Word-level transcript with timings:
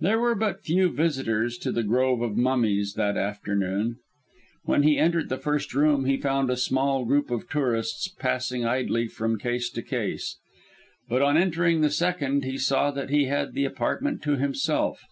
There 0.00 0.18
were 0.18 0.34
but 0.34 0.62
few 0.62 0.88
visitors 0.88 1.58
to 1.58 1.70
the 1.70 1.82
grove 1.82 2.22
of 2.22 2.38
mummies 2.38 2.94
that 2.94 3.18
afternoon. 3.18 3.96
When 4.64 4.82
he 4.82 4.96
entered 4.96 5.28
the 5.28 5.36
first 5.36 5.74
room 5.74 6.06
he 6.06 6.16
found 6.16 6.48
a 6.48 6.56
small 6.56 7.04
group 7.04 7.30
of 7.30 7.50
tourists 7.50 8.08
passing 8.08 8.64
idly 8.64 9.08
from 9.08 9.38
case 9.38 9.68
to 9.72 9.82
case; 9.82 10.38
but 11.06 11.20
on 11.20 11.36
entering 11.36 11.82
the 11.82 11.90
second, 11.90 12.44
he 12.44 12.56
saw 12.56 12.90
that 12.92 13.10
he 13.10 13.26
had 13.26 13.52
the 13.52 13.66
apartment 13.66 14.22
to 14.22 14.36
himself. 14.36 15.02